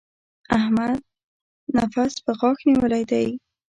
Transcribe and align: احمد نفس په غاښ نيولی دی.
احمد 0.57 0.95
نفس 1.75 2.13
په 2.23 2.31
غاښ 2.39 2.59
نيولی 2.69 3.03
دی. 3.11 3.27